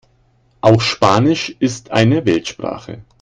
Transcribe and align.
Auch 0.61 0.81
Spanisch 0.81 1.55
ist 1.59 1.91
eine 1.91 2.25
Weltsprache. 2.25 3.03